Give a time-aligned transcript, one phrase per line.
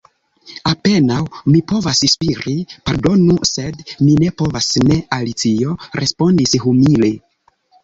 [0.69, 1.17] "Apenaŭ
[1.55, 2.55] mi povas spiri."
[2.89, 7.15] "Pardonu, sed mi ne povas ne," Alicio respondis humile.